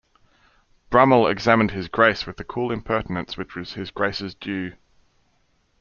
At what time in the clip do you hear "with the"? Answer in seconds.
2.25-2.43